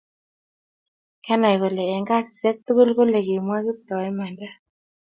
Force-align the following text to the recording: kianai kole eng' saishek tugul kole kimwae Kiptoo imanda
kianai 1.23 1.57
kole 1.61 1.83
eng' 1.95 2.09
saishek 2.11 2.57
tugul 2.65 2.89
kole 2.97 3.19
kimwae 3.27 3.61
Kiptoo 3.65 4.03
imanda 4.11 4.49